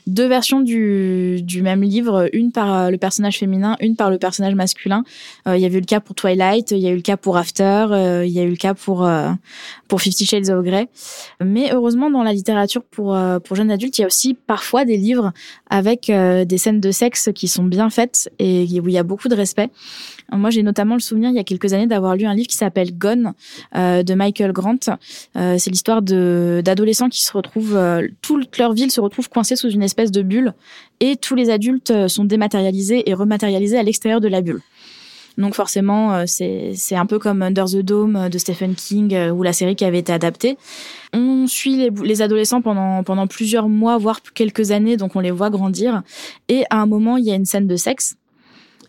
[0.09, 4.55] deux versions du, même livre, une par euh, le personnage féminin, une par le personnage
[4.55, 5.03] masculin.
[5.47, 7.17] Euh, il y avait eu le cas pour Twilight, il y a eu le cas
[7.17, 9.09] pour After, euh, il y a eu le cas pour
[9.87, 10.87] pour Fifty Shades of Grey.
[11.43, 13.15] Mais heureusement, dans la littérature pour
[13.53, 15.31] jeunes adultes, il y a aussi parfois des livres
[15.69, 19.29] avec des scènes de sexe qui sont bien faites et où il y a beaucoup
[19.29, 19.69] de respect.
[20.31, 22.55] Moi, j'ai notamment le souvenir il y a quelques années d'avoir lu un livre qui
[22.55, 23.33] s'appelle Gone
[23.73, 24.77] de Michael Grant.
[25.33, 27.79] c'est l'histoire d'adolescents qui se retrouvent
[28.21, 30.53] toute leur ville se retrouve coincée sous une espèce de bulle
[30.99, 34.61] et tous les adultes euh, sont dématérialisés et rematérialisés à l'extérieur de la bulle.
[35.39, 39.41] Donc forcément, euh, c'est un peu comme Under the Dome euh, de Stephen King ou
[39.41, 40.57] la série qui avait été adaptée.
[41.13, 45.31] On suit les, les, adolescents pendant, pendant plusieurs mois, voire quelques années, donc on les
[45.31, 46.03] voit grandir.
[46.49, 48.15] Et à un moment, il y a une scène de sexe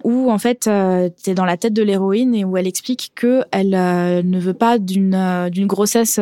[0.03, 3.13] où en fait euh, tu es dans la tête de l'héroïne et où elle explique
[3.15, 6.19] que elle ne veut pas d'une d'une grossesse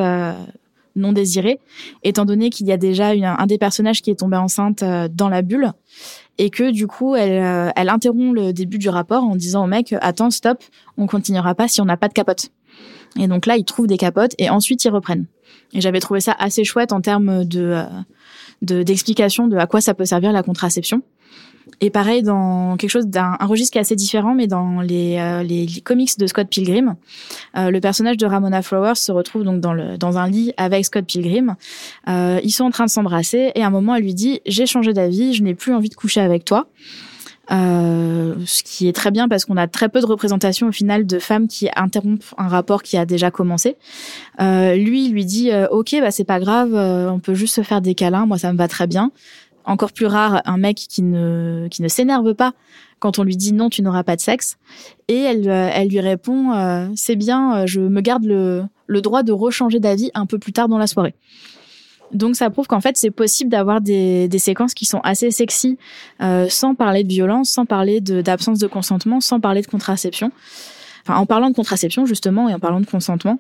[0.99, 1.61] non désirée,
[2.03, 5.29] étant donné qu'il y a déjà un des personnages qui est tombé enceinte euh, dans
[5.29, 5.73] la bulle
[6.39, 9.67] et que du coup elle, euh, elle interrompt le début du rapport en disant au
[9.67, 10.63] mec attends stop
[10.97, 12.51] on continuera pas si on n'a pas de capote
[13.19, 15.27] et donc là ils trouvent des capotes et ensuite ils reprennent.
[15.73, 17.85] Et j'avais trouvé ça assez chouette en termes de euh,
[18.63, 21.03] d'explication de à quoi ça peut servir la contraception
[21.81, 25.43] et pareil dans quelque chose d'un registre qui est assez différent, mais dans les, euh,
[25.43, 26.97] les, comics de Scott Pilgrim,
[27.57, 30.85] euh, le personnage de Ramona Flowers se retrouve donc dans, le, dans un lit avec
[30.85, 31.55] Scott Pilgrim.
[32.09, 34.67] Euh, ils sont en train de s'embrasser et à un moment elle lui dit j'ai
[34.67, 36.67] changé d'avis, je n'ai plus envie de coucher avec toi.
[37.51, 41.07] euh, ce qui est très bien parce qu'on a très peu de représentation au final
[41.07, 43.77] de femmes qui interrompent un rapport qui a déjà commencé.
[44.41, 47.63] Euh, lui, il lui dit euh, ok, bah c'est pas grave, on peut juste se
[47.63, 49.13] faire des câlins, moi ça me va très bien.
[49.69, 52.55] Encore plus rare, un mec qui ne qui ne s'énerve pas
[53.01, 54.57] quand on lui dit non, tu n'auras pas de sexe.
[55.09, 59.23] Et elle, euh, elle lui répond euh, c'est bien, je me garde le, le droit
[59.23, 61.15] de rechanger d'avis un peu plus tard dans la soirée.
[62.13, 65.77] Donc ça prouve qu'en fait c'est possible d'avoir des, des séquences qui sont assez sexy
[66.23, 70.33] euh, sans parler de violence, sans parler d'absence de, consentement, sans parler de contraception.
[71.03, 73.39] Enfin en parlant de contraception justement et en parlant de consentement.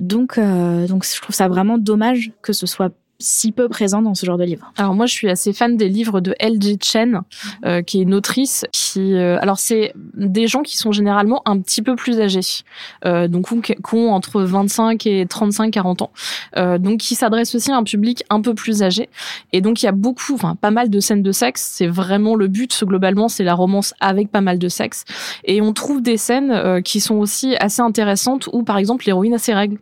[0.00, 4.14] Donc euh, donc je trouve ça vraiment dommage que ce soit si peu présent dans
[4.14, 4.72] ce genre de livre.
[4.76, 6.78] Alors moi, je suis assez fan des livres de L.J.
[6.80, 7.22] Chen,
[7.64, 9.14] euh, qui est une autrice qui...
[9.14, 12.40] Euh, alors c'est des gens qui sont généralement un petit peu plus âgés,
[13.04, 16.10] euh, donc qui ont entre 25 et 35-40 ans,
[16.56, 19.08] euh, donc qui s'adressent aussi à un public un peu plus âgé.
[19.52, 22.34] Et donc il y a beaucoup, enfin pas mal de scènes de sexe, c'est vraiment
[22.34, 25.04] le but, globalement, c'est la romance avec pas mal de sexe.
[25.44, 29.34] Et on trouve des scènes euh, qui sont aussi assez intéressantes, où par exemple l'héroïne
[29.34, 29.78] a ses règles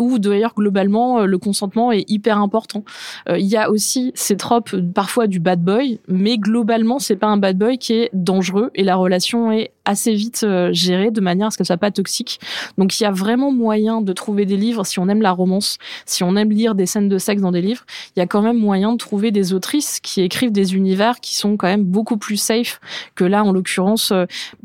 [0.00, 2.84] où d'ailleurs globalement euh, le consentement est hyper important.
[3.28, 7.28] Euh, il y a aussi ces tropes parfois du bad boy, mais globalement c'est pas
[7.28, 11.20] un bad boy qui est dangereux et la relation est assez vite euh, gérée de
[11.20, 12.40] manière à ce que ça soit pas toxique.
[12.78, 15.78] Donc il y a vraiment moyen de trouver des livres si on aime la romance,
[16.06, 17.84] si on aime lire des scènes de sexe dans des livres,
[18.16, 21.36] il y a quand même moyen de trouver des autrices qui écrivent des univers qui
[21.36, 22.80] sont quand même beaucoup plus safe
[23.14, 24.12] que là en l'occurrence.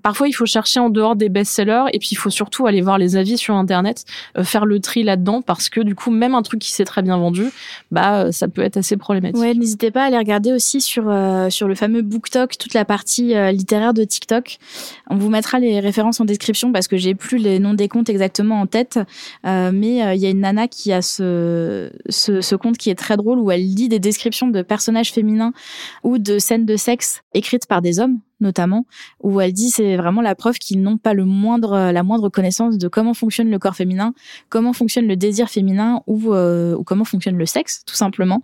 [0.01, 2.97] parfois il faut chercher en dehors des best-sellers et puis il faut surtout aller voir
[2.97, 4.05] les avis sur internet,
[4.43, 7.17] faire le tri là-dedans parce que du coup même un truc qui s'est très bien
[7.17, 7.45] vendu
[7.91, 9.41] bah euh, ça peut être assez problématique.
[9.41, 12.85] Ouais, n'hésitez pas à aller regarder aussi sur euh, sur le fameux BookTok toute la
[12.85, 14.57] partie euh, littéraire de TikTok.
[15.09, 18.09] On vous mettra les références en description parce que j'ai plus les noms des comptes
[18.09, 18.99] exactement en tête
[19.43, 23.17] mais il y a une nana qui a ce, ce ce compte qui est très
[23.17, 25.53] drôle où elle lit des descriptions de personnages féminins
[26.03, 28.85] ou de scènes de sexe écrites par des hommes notamment,
[29.21, 32.77] où elle dit c'est vraiment la preuve qu'ils n'ont pas le moindre, la moindre connaissance
[32.77, 34.13] de comment fonctionne le corps féminin,
[34.49, 38.41] comment fonctionne le désir féminin ou, euh, ou comment fonctionne le sexe, tout simplement.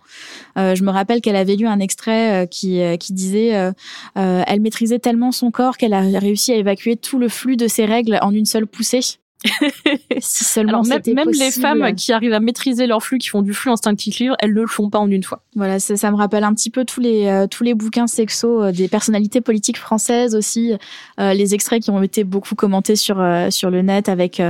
[0.58, 3.72] Euh, je me rappelle qu'elle avait lu un extrait euh, qui, euh, qui disait euh,
[4.14, 7.84] elle maîtrisait tellement son corps qu'elle a réussi à évacuer tout le flux de ses
[7.84, 9.21] règles en une seule poussée.
[10.18, 13.52] si seulement même, même les femmes qui arrivent à maîtriser leur flux, qui font du
[13.52, 15.42] flux instinctif libre, elles ne le font pas en une fois.
[15.54, 18.62] Voilà, ça, ça me rappelle un petit peu tous les euh, tous les bouquins sexo
[18.62, 20.74] euh, des personnalités politiques françaises aussi,
[21.20, 24.40] euh, les extraits qui ont été beaucoup commentés sur sur le net avec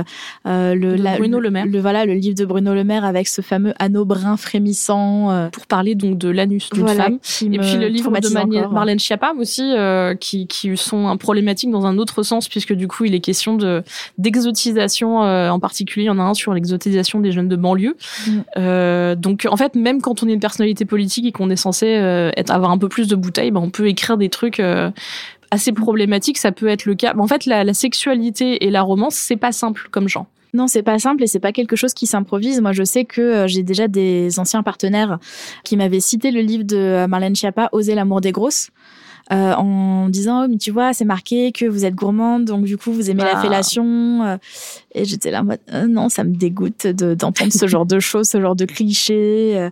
[0.45, 1.65] le la, Bruno Le Maire.
[1.65, 5.65] Le, voilà, le livre de Bruno Le Maire avec ce fameux anneau brun frémissant pour
[5.65, 7.19] parler donc de l'anus d'une voilà, femme.
[7.41, 9.73] Et puis le livre de Mar Marlène Schiappa aussi
[10.19, 13.55] qui qui sont un problématiques dans un autre sens puisque du coup il est question
[13.55, 13.83] de
[14.17, 14.82] d'exotisation
[15.23, 17.95] euh, en particulier, il y en a un sur l'exotisation des jeunes de banlieue.
[18.27, 18.31] Mm.
[18.57, 21.95] Euh, donc en fait, même quand on est une personnalité politique et qu'on est censé
[21.95, 24.61] euh, être, avoir un peu plus de bouteilles, ben, on peut écrire des trucs
[25.51, 26.37] assez problématiques.
[26.37, 27.13] Ça peut être le cas.
[27.17, 30.25] En fait, la, la sexualité et la romance, c'est pas simple comme genre.
[30.55, 32.61] Non, c'est pas simple et c'est pas quelque chose qui s'improvise.
[32.61, 35.17] Moi, je sais que j'ai déjà des anciens partenaires
[35.63, 38.69] qui m'avaient cité le livre de Marlène Schiappa, Oser l'amour des grosses
[39.31, 42.77] euh, en disant oh, mais tu vois c'est marqué que vous êtes gourmande donc du
[42.77, 44.37] coup vous aimez la fellation euh.
[44.93, 48.41] et j'étais là moi euh, non ça me dégoûte d'entendre ce genre de choses ce
[48.41, 49.69] genre de clichés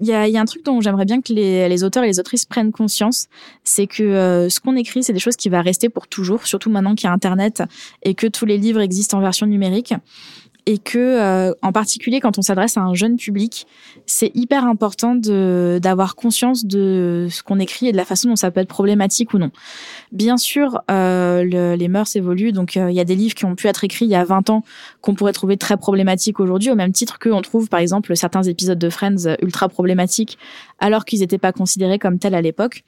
[0.00, 2.06] il y a, y a, un truc dont j'aimerais bien que les, les, auteurs et
[2.06, 3.26] les autrices prennent conscience,
[3.64, 6.70] c'est que euh, ce qu'on écrit, c'est des choses qui vont rester pour toujours, surtout
[6.70, 7.62] maintenant qu'il y a Internet
[8.02, 9.94] et que tous les livres existent en version numérique
[10.68, 13.66] et que euh, en particulier quand on s'adresse à un jeune public,
[14.04, 18.50] c'est hyper important d'avoir conscience de ce qu'on écrit et de la façon dont ça
[18.50, 19.50] peut être problématique ou non.
[20.12, 23.46] Bien sûr, euh, le, les mœurs évoluent, donc euh, il y a des livres qui
[23.46, 24.62] ont pu être écrits il y a 20 ans
[25.00, 28.78] qu'on pourrait trouver très problématiques aujourd'hui, au même titre qu'on trouve par exemple certains épisodes
[28.78, 30.36] de Friends ultra problématiques
[30.78, 32.84] alors qu'ils n'étaient pas considérés comme tels à l'époque.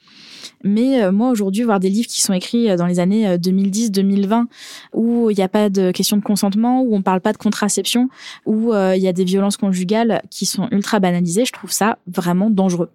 [0.63, 4.45] Mais euh, moi aujourd'hui, voir des livres qui sont écrits euh, dans les années 2010-2020
[4.93, 8.09] où il n'y a pas de question de consentement, où on parle pas de contraception,
[8.45, 12.49] où il y a des violences conjugales qui sont ultra banalisées, je trouve ça vraiment
[12.49, 12.89] dangereux.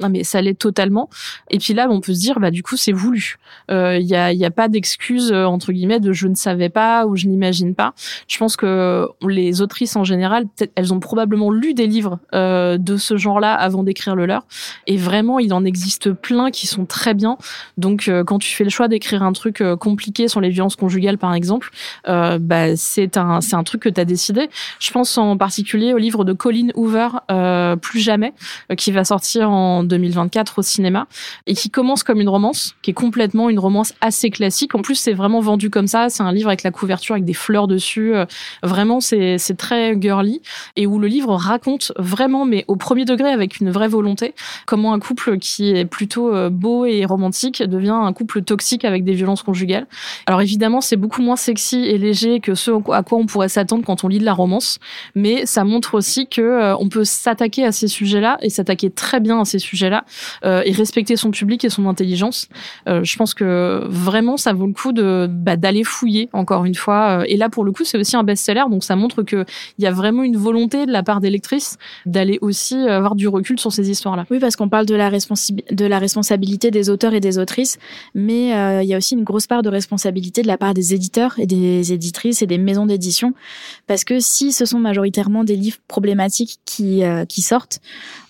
[0.00, 1.08] Non mais ça l'est totalement.
[1.50, 3.36] Et puis là, on peut se dire, bah du coup, c'est voulu.
[3.68, 6.70] Il euh, y a, y a pas d'excuse euh, entre guillemets de je ne savais
[6.70, 7.94] pas ou je n'imagine pas.
[8.28, 12.96] Je pense que les autrices en général, elles ont probablement lu des livres euh, de
[12.96, 14.46] ce genre-là avant d'écrire le leur.
[14.86, 17.36] Et vraiment, il en existe plein qui sont très bien.
[17.76, 20.76] Donc, euh, quand tu fais le choix d'écrire un truc euh, compliqué sur les violences
[20.76, 21.70] conjugales, par exemple,
[22.06, 24.48] bah c'est un c'est un truc que tu as décidé.
[24.78, 27.08] Je pense en particulier au livre de Colin Hoover
[27.76, 28.32] Plus jamais,
[28.76, 31.06] qui va sortir en 2024 au cinéma
[31.46, 34.74] et qui commence comme une romance, qui est complètement une romance assez classique.
[34.74, 36.08] En plus, c'est vraiment vendu comme ça.
[36.08, 38.14] C'est un livre avec la couverture avec des fleurs dessus.
[38.62, 40.42] Vraiment, c'est très girly
[40.76, 44.34] et où le livre raconte vraiment, mais au premier degré avec une vraie volonté,
[44.66, 49.14] comment un couple qui est plutôt beau et romantique devient un couple toxique avec des
[49.14, 49.86] violences conjugales.
[50.26, 53.84] Alors évidemment, c'est beaucoup moins sexy et léger que ce à quoi on pourrait s'attendre
[53.84, 54.78] quand on lit de la romance,
[55.14, 59.20] mais ça montre aussi que euh, on peut s'attaquer à ces sujets-là et s'attaquer très
[59.20, 60.04] bien à ces sujets-là
[60.44, 62.48] euh, et respecter son public et son intelligence.
[62.88, 66.74] Euh, je pense que vraiment ça vaut le coup de bah, d'aller fouiller encore une
[66.74, 67.24] fois.
[67.28, 69.44] Et là pour le coup, c'est aussi un best-seller, donc ça montre que
[69.78, 73.28] il y a vraiment une volonté de la part des lectrices d'aller aussi avoir du
[73.28, 74.26] recul sur ces histoires-là.
[74.30, 77.78] Oui, parce qu'on parle de la, de la responsabilité des auteurs et des autrices,
[78.14, 81.34] mais il y a aussi une grosse part de responsabilité de la part des éditeurs
[81.38, 83.34] et des éditrices et des maisons d'édition,
[83.86, 87.42] parce que si ce sont majoritairement des livres problématiques qui, euh, qui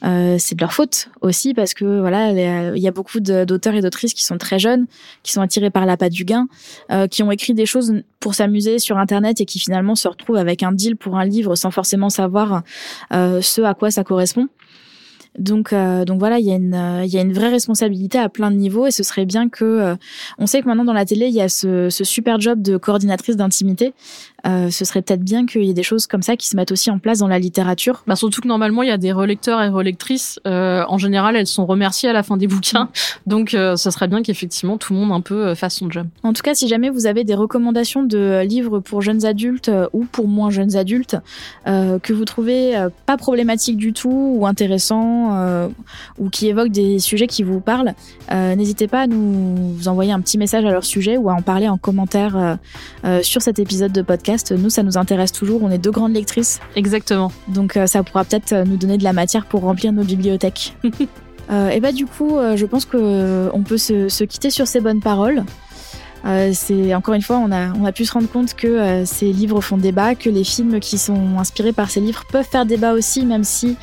[0.04, 2.30] euh, c'est de leur faute aussi, parce que voilà,
[2.74, 4.86] il y a beaucoup d'auteurs et d'autrices qui sont très jeunes,
[5.22, 6.46] qui sont attirés par la patte du gain,
[6.90, 10.36] euh, qui ont écrit des choses pour s'amuser sur Internet et qui finalement se retrouvent
[10.36, 12.62] avec un deal pour un livre sans forcément savoir
[13.10, 14.48] ce à quoi ça correspond.
[15.38, 18.28] Donc, euh, donc voilà, il y, a une, euh, y a une vraie responsabilité à
[18.28, 19.64] plein de niveaux et ce serait bien que.
[19.64, 19.94] Euh,
[20.38, 22.76] on sait que maintenant dans la télé, il y a ce, ce super job de
[22.76, 23.94] coordinatrice d'intimité.
[24.46, 26.72] Euh, ce serait peut-être bien qu'il y ait des choses comme ça qui se mettent
[26.72, 28.02] aussi en place dans la littérature.
[28.06, 30.40] Bah, surtout que normalement, il y a des relecteurs et relectrices.
[30.44, 32.88] en général, elles sont remerciées à la fin des bouquins.
[33.26, 36.06] Donc, ce serait bien qu'effectivement tout le monde un peu fasse son job.
[36.22, 40.04] En tout cas, si jamais vous avez des recommandations de livres pour jeunes adultes ou
[40.04, 41.16] pour moins jeunes adultes
[41.66, 45.02] que vous trouvez pas problématiques du tout ou intéressants,
[45.32, 45.68] euh,
[46.18, 47.94] ou qui évoquent des sujets qui vous parlent,
[48.30, 51.42] euh, n'hésitez pas à nous envoyer un petit message à leur sujet ou à en
[51.42, 52.58] parler en commentaire
[53.04, 54.31] euh, sur cet épisode de podcast.
[54.52, 55.62] Nous, ça nous intéresse toujours.
[55.62, 56.60] On est deux grandes lectrices.
[56.76, 57.32] Exactement.
[57.48, 60.76] Donc, ça pourra peut-être nous donner de la matière pour remplir nos bibliothèques.
[60.84, 65.44] et bah du coup, je pense qu'on peut se, se, quitter sur ces bonnes paroles.
[66.24, 69.04] Euh, c'est encore une fois, on a, on a pu se rendre compte que euh,
[69.04, 72.66] ces livres font débat, que les films qui sont inspirés par ces livres peuvent faire
[72.66, 73.76] débat aussi, même si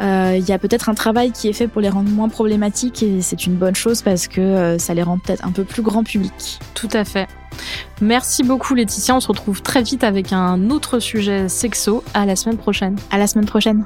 [0.00, 3.02] euh, il y a peut-être un travail qui est fait pour les rendre moins problématiques
[3.02, 6.04] et c'est une bonne chose parce que ça les rend peut-être un peu plus grand
[6.04, 6.58] public.
[6.74, 7.28] Tout à fait.
[8.00, 12.02] Merci beaucoup Laetitia, on se retrouve très vite avec un autre sujet sexo.
[12.14, 12.96] À la semaine prochaine.
[13.10, 13.84] À la semaine prochaine.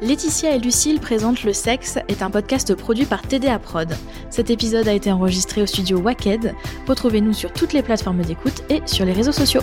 [0.00, 3.92] Laetitia et Lucille présentent Le Sexe est un podcast produit par TDA Prod.
[4.30, 6.54] Cet épisode a été enregistré au studio Wacked.
[6.86, 9.62] Retrouvez-nous sur toutes les plateformes d'écoute et sur les réseaux sociaux.